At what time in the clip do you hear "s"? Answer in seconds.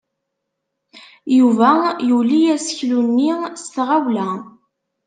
3.61-3.65